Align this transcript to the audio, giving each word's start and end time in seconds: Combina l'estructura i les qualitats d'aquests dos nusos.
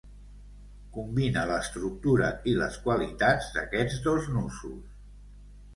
Combina 0.95 1.43
l'estructura 1.51 2.31
i 2.53 2.57
les 2.63 2.81
qualitats 2.87 3.53
d'aquests 3.59 4.03
dos 4.09 4.33
nusos. 4.37 5.03